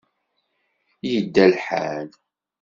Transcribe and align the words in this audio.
Yedda 1.11 1.45
lḥal. 1.53 2.09